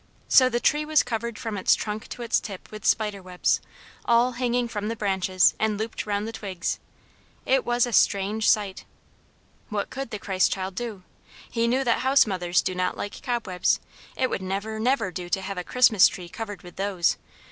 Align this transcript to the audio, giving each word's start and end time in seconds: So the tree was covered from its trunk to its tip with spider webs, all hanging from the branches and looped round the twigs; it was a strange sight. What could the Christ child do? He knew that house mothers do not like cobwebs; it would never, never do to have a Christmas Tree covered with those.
So 0.27 0.49
the 0.49 0.59
tree 0.59 0.83
was 0.83 1.03
covered 1.03 1.37
from 1.37 1.57
its 1.59 1.75
trunk 1.75 2.07
to 2.09 2.23
its 2.23 2.39
tip 2.39 2.71
with 2.71 2.85
spider 2.87 3.21
webs, 3.21 3.61
all 4.03 4.31
hanging 4.31 4.67
from 4.67 4.87
the 4.87 4.95
branches 4.95 5.53
and 5.59 5.77
looped 5.77 6.07
round 6.07 6.27
the 6.27 6.31
twigs; 6.31 6.79
it 7.45 7.63
was 7.67 7.85
a 7.85 7.93
strange 7.93 8.49
sight. 8.49 8.85
What 9.69 9.91
could 9.91 10.09
the 10.09 10.17
Christ 10.17 10.51
child 10.51 10.73
do? 10.73 11.03
He 11.51 11.67
knew 11.67 11.83
that 11.83 11.99
house 11.99 12.25
mothers 12.25 12.63
do 12.63 12.73
not 12.73 12.97
like 12.97 13.21
cobwebs; 13.21 13.79
it 14.17 14.31
would 14.31 14.41
never, 14.41 14.79
never 14.79 15.11
do 15.11 15.29
to 15.29 15.39
have 15.41 15.59
a 15.59 15.63
Christmas 15.63 16.07
Tree 16.07 16.29
covered 16.29 16.63
with 16.63 16.77
those. 16.77 17.17